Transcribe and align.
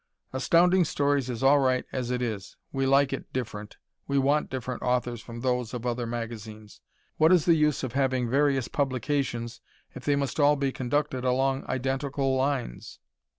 Astounding 0.33 0.83
Stories 0.83 1.29
is 1.29 1.43
all 1.43 1.59
right 1.59 1.85
as 1.91 2.09
is. 2.09 2.57
We 2.71 2.87
like 2.87 3.13
it 3.13 3.31
"different." 3.31 3.77
We 4.07 4.17
want 4.17 4.49
different 4.49 4.81
authors 4.81 5.21
from 5.21 5.41
those 5.41 5.75
of 5.75 5.85
other 5.85 6.07
magazines. 6.07 6.81
What 7.17 7.31
is 7.31 7.45
the 7.45 7.53
use 7.53 7.83
of 7.83 7.93
having 7.93 8.27
various 8.27 8.67
publications 8.67 9.61
if 9.93 10.03
they 10.03 10.15
must 10.15 10.39
all 10.39 10.55
be 10.55 10.71
conducted 10.71 11.23
along 11.23 11.65
identical 11.69 12.35
lines? 12.35 12.97